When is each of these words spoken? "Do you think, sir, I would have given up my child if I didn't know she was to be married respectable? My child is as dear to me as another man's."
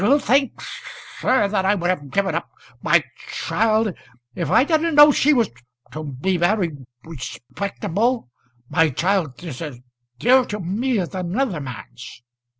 "Do 0.01 0.07
you 0.09 0.17
think, 0.19 0.59
sir, 1.19 1.43
I 1.43 1.75
would 1.75 1.89
have 1.91 2.09
given 2.09 2.33
up 2.33 2.49
my 2.81 3.03
child 3.31 3.93
if 4.33 4.49
I 4.49 4.63
didn't 4.63 4.95
know 4.95 5.11
she 5.11 5.31
was 5.31 5.51
to 5.91 6.03
be 6.03 6.39
married 6.39 6.87
respectable? 7.03 8.31
My 8.67 8.89
child 8.89 9.43
is 9.43 9.61
as 9.61 9.79
dear 10.17 10.43
to 10.45 10.59
me 10.59 10.97
as 10.97 11.13
another 11.13 11.59
man's." 11.61 12.23